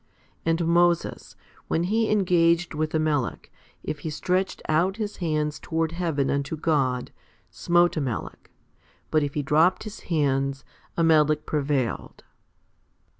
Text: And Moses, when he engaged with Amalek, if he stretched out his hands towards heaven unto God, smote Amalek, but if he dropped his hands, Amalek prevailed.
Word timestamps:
And 0.47 0.65
Moses, 0.65 1.35
when 1.67 1.83
he 1.83 2.09
engaged 2.09 2.73
with 2.73 2.95
Amalek, 2.95 3.51
if 3.83 3.99
he 3.99 4.09
stretched 4.09 4.63
out 4.67 4.97
his 4.97 5.17
hands 5.17 5.59
towards 5.59 5.93
heaven 5.93 6.31
unto 6.31 6.57
God, 6.57 7.11
smote 7.51 7.95
Amalek, 7.95 8.49
but 9.11 9.21
if 9.21 9.35
he 9.35 9.43
dropped 9.43 9.83
his 9.83 9.99
hands, 10.09 10.63
Amalek 10.97 11.45
prevailed. 11.45 12.23